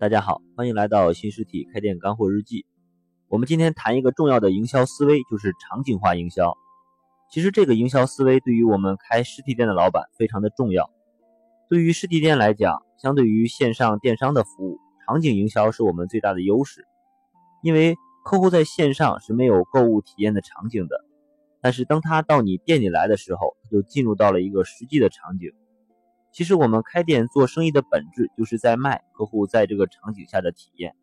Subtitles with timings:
[0.00, 2.64] 大家好，欢迎来到新实体开店干货日记。
[3.28, 6.56] 我们今天谈一个重要的营销思维，就是场景化营销。
[7.30, 10.90] 其实这个营销思维对于我们开实体店的老板非常的重要。
[11.68, 16.86] 对于实体店来讲，相对于线上电商的服务，场景营销是我们最大的优势。
[17.62, 17.94] 因为
[18.24, 21.04] 客户在线上是没有购物体验的场景的，
[21.60, 25.50] 但是当他到你店里来的时候，他就进入到了一个实际的场景。
[26.32, 30.94] 其实我们开店做生意的本质就是在卖客户在这个场景下的体验。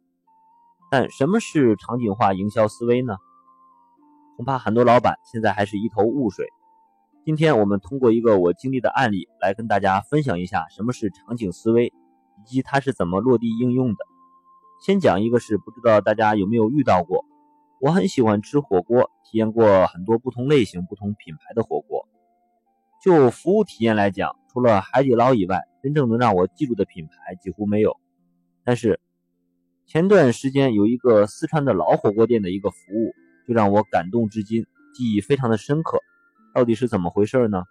[0.89, 3.17] 但什么是场景化营销思维呢？
[4.37, 6.47] 恐怕很多老板现在还是一头雾水。
[7.25, 13.97] 今天我们通过一个我经历的案例来跟大家分享一下什么是场景思维，以及它是怎么落地应用的。
[14.79, 17.25] 先讲一个是不知道大家有没有遇到过，
[17.81, 22.07] 我很喜欢吃火锅，体验过很多不同类型、不同品牌的火锅。
[23.03, 27.95] 就服务体验来讲，除了海底捞以外，真正能让我记住的品牌几乎没有。
[28.63, 28.99] 但是
[29.85, 33.13] 前段时间有一个四川的老火锅店的一个服务，
[33.47, 34.65] 就让我感动至今，
[34.95, 35.99] 记忆非常的深刻。
[36.55, 37.65] 到底是怎么回事呢？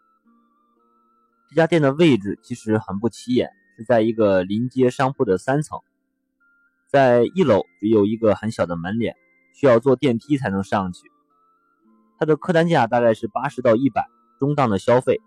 [1.51, 5.81] 这家店的位置其实很不起眼，是在一个临街商铺的三层，
[6.89, 9.17] 在一楼只有一个很小的门脸，
[9.53, 11.01] 需要坐电梯才能上去。
[12.17, 14.07] 它的客单价大概是八十到一百。
[14.39, 15.21] 中档的消费。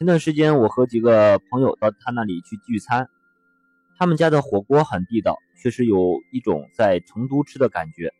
[0.00, 3.10] 前段时间，我和几个朋友到他那里去聚餐，
[3.98, 8.10] 他们家的火锅很地道，确实有一种在成都吃的感觉。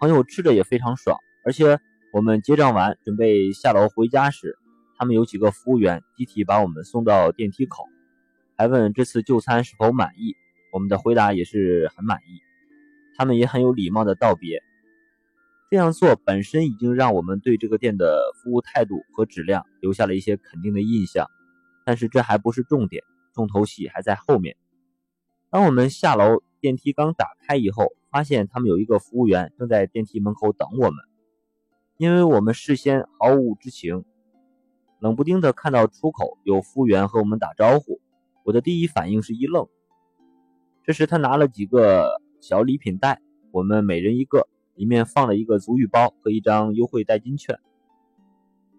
[0.00, 1.78] 朋友吃着也非常爽，而且
[2.14, 4.56] 我们结账完准备下楼回家时，
[4.96, 7.84] 他们有几个服务员集体把我们送到电梯口，
[8.56, 10.34] 还问这次就餐是否满意。
[10.72, 12.40] 我们的回答也是很满意，
[13.18, 14.62] 他们也很有礼貌的道别。
[15.72, 21.26] 这样做本身已经让我们对这个店的服务态度和质量留下了一些肯定的印象，
[21.86, 24.54] 但是这还不是重点，重头戏还在后面。
[25.48, 30.96] 当我们下楼，电梯刚打开以后，发现他们有一个服务员正在电梯门口等我们。
[31.96, 34.04] 因为我们事先毫无知情，
[35.00, 37.98] 冷不丁的看到出口有服务员和我们打招呼，
[38.44, 39.66] 我的第一反应是一愣。
[40.84, 44.46] 这时他拿了几个小礼品袋，我们每人一个。
[44.74, 47.58] 里面放了一个足浴包和一张优惠代金券。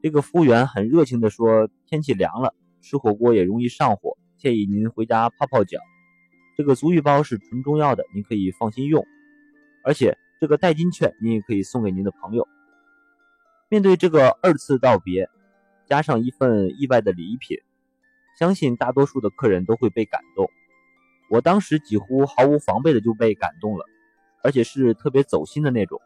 [0.02, 5.80] 这个服务员很热情地说：“天气凉了，吃火锅也容易上火，建议您回家泡泡脚。
[6.58, 9.06] 这个足浴包是纯中药的，您可以放心用。
[9.84, 12.48] 而且这个代金券您也可以送给您的朋友。”
[13.70, 15.30] 面对这个二次道别，
[15.88, 17.58] 加上一份意外的礼品，
[18.38, 20.50] 相信大多数的客人都会被感动。
[21.30, 23.86] 我当时几乎毫无防备的就被感动了。
[24.44, 26.00] 而且是特别走心的那种。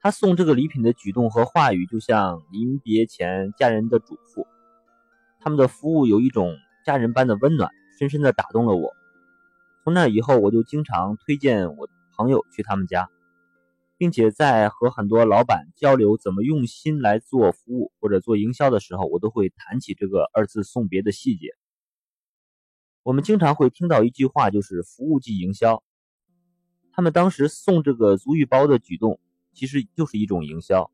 [0.00, 4.46] 他送这个礼品的举动和话语，就像临别前家人的嘱咐。
[5.40, 8.94] 他们的服务有一种家人般的温暖，深深的打动了我。
[9.82, 13.10] 从那以后，我就经常推荐我朋友去他们家，
[13.96, 21.48] 并且在和很多老板交流怎么用心来做服务或者做营销的时候，我都会谈起这个二次送别的细节。
[23.02, 25.82] 我们经常会听到一句话，就是服务即营销。
[26.98, 29.20] 他们当时送这个足浴包的举动，
[29.52, 30.90] 其实就是一种营销。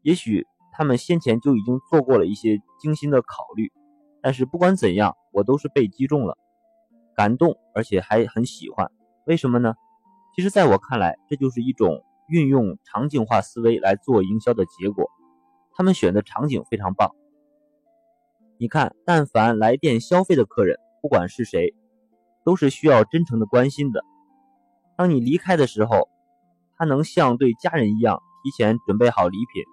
[0.00, 3.70] 也许他们先前就已经做过了一些精心的考虑，
[4.22, 6.38] 但是不管怎样，我都是被击中了，
[7.14, 8.90] 感动，而且还很喜欢。
[9.26, 9.74] 为什么呢？
[10.34, 15.10] 其实，在我看来，这就是一种运用场景化思维来做营销的结果。
[15.72, 17.14] 他们选的场景非常棒。
[18.56, 21.74] 你看，但凡来店消费的客人，不管是谁，
[22.46, 24.02] 都是需要真诚的关心的。
[25.00, 26.10] 当你离开的时候，
[26.76, 29.64] 他能像对家人一样提前准备好礼品，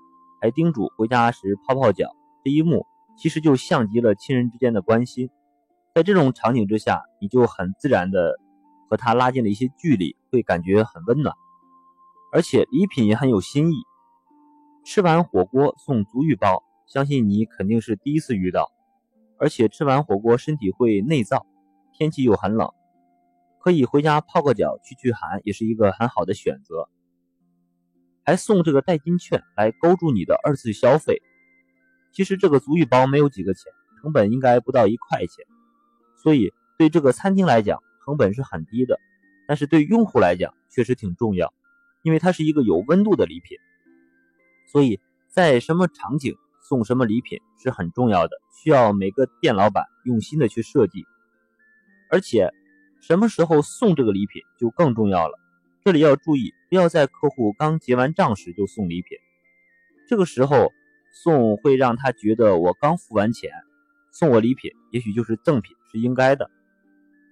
[0.41, 2.15] 还叮嘱回家时泡泡脚。
[2.45, 2.85] 这一幕
[3.17, 5.29] 其实就像极了亲人之间的关心。
[5.93, 8.35] 在这种场景之下，你就很自然的
[8.89, 11.35] 和他拉近了一些距离，会感觉很温暖，
[12.31, 13.75] 而且礼品也很有新意。
[14.85, 18.71] 吃完火锅送足浴包，相信你肯定是第一次遇到。
[19.37, 21.41] 而且吃完火锅身体会内燥，
[21.91, 22.71] 天气又很冷。
[23.67, 26.87] 可以回家泡个脚去去寒，也是一个很好的选择。
[28.23, 31.21] 还送这个代金券来勾住你的二次消费。
[32.13, 33.63] 其实这个足浴包没有几个钱，
[33.99, 35.45] 成本应该不到一块钱，
[36.23, 39.01] 所以对这个餐厅来讲成本是很低的。
[39.49, 41.53] 但是对用户来讲确实挺重要，
[42.03, 43.57] 因为它是一个有温度的礼品。
[44.71, 46.33] 所以在什么场景
[46.69, 51.05] 送什么礼品是很重要的，需要每个店老板用心的去设计，
[52.09, 52.49] 而且。
[53.07, 55.39] 什么时候送这个礼品就更重要了。
[55.85, 59.17] 这里要注意，不要在客户刚结完账时就送礼品。
[60.09, 60.73] 这个时候
[61.13, 63.49] 送会让他觉得我刚付完钱，
[64.11, 66.51] 送我礼品，也许就是赠品，是应该的。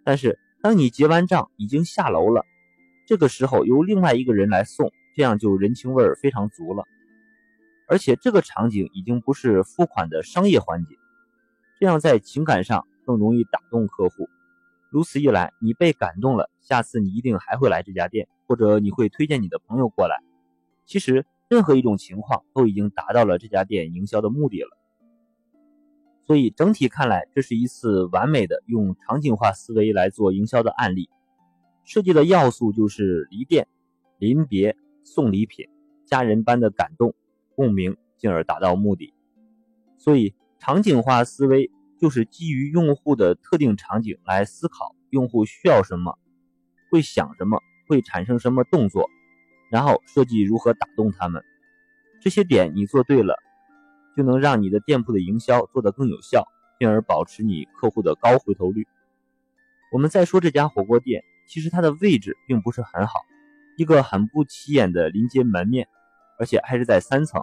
[0.05, 2.45] 但是当你结完账已经下楼了，
[3.05, 6.85] 这个时候由另外一个人来送，这样就人情味儿非常足了。
[7.89, 10.95] 而且这个场景已经不是付款的商业环节，
[11.77, 14.29] 这样在情感上更容易打动客户。
[14.95, 20.23] 如此一来，你被感动了，下次你一定还会来这家店，或者你会推荐你的朋友过来。
[20.85, 24.69] 其实任何一种情况都已经达到了这家店营销的目的了。
[26.25, 31.09] 所以整体看来，这是一次完美的用场景化思维来做营销的案例。
[31.83, 33.67] 设计的要素就是离店、
[34.17, 35.67] 临别、送礼品、
[36.05, 37.13] 家人般的感动。
[37.53, 39.13] 共鸣，进而达到目的。
[39.97, 41.69] 所以，场景化思维
[41.99, 46.17] 就是基于用户的特定场景来思考用户需要什么，
[46.91, 49.09] 会想什么，会产生什么动作，
[49.71, 51.43] 然后设计如何打动他们。
[52.21, 53.35] 这些点你做对了，
[54.15, 56.47] 就能让你的店铺的营销做得更有效，
[56.79, 58.87] 进而保持你客户的高回头率。
[59.91, 63.19] 我们再说这家火锅店，其实它的位置并不是很好，
[63.77, 65.87] 一个很不起眼的临街门面。
[66.37, 67.41] 而且还是在三层，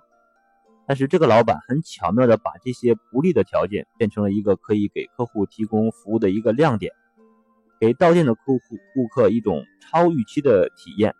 [0.92, 6.92] 但是这个老板很巧妙的把这些不利的条件变成了一个可以给客户提供服务的一个亮点，
[7.80, 8.60] 给到店的客户
[8.92, 11.14] 顾客一种超预期的体验，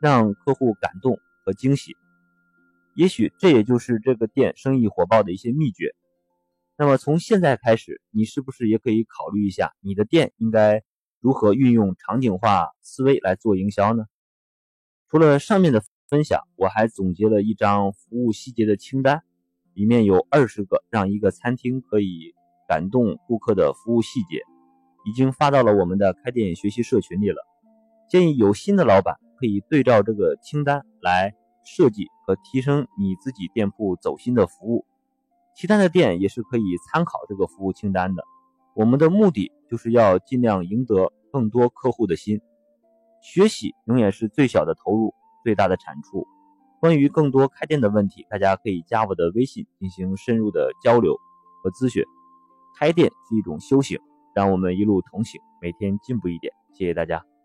[0.00, 1.94] 让客户感动和惊喜。
[2.94, 5.94] 也许这也就是这个店生意火爆的一些秘诀。
[6.78, 10.82] 那么从现在开始，你是不是也可以考虑一下，你的店应该
[11.20, 14.06] 如何运用场景化思维来做营销呢？
[15.10, 15.82] 除了上面的。
[16.08, 19.22] 分享，我还总结了一张服务细节的清单，
[19.74, 22.34] 里面有二十个让一个餐厅可以
[22.66, 24.40] 感动顾客的服务细节，
[25.04, 27.36] 已经发到了我们的开店学习社群里了。
[28.08, 34.86] 建议有心的老板可以对照这个清单来设计和提升你自己店铺走心的服务，
[35.54, 38.24] 其他的店也是可以参考这个服务清单的。
[38.74, 42.40] 我们的目的就是要尽量赢得更多客户的心，
[43.20, 45.12] 学习永远是最小的投入。
[45.42, 46.26] 最大的产出。
[46.80, 51.16] 关于更多开店的问题，大家可以加我的微信进行深入的交流
[51.62, 52.04] 和咨询。
[52.78, 53.98] 开店是一种修行，
[54.34, 56.52] 让我们一路同行，每天进步一点。
[56.72, 57.37] 谢谢大家。